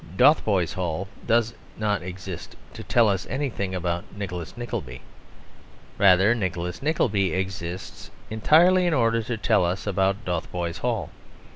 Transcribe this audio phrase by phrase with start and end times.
[0.17, 5.03] Dotheboys Hall does not exist to tell us anything about Nicholas Nickleby.
[5.99, 11.11] Rather Nicholas Nickleby exists entirely in order to tell us about Dotheboys Hall.